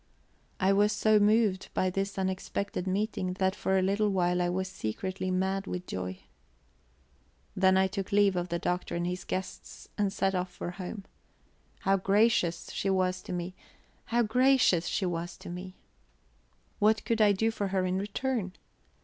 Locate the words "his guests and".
9.05-10.11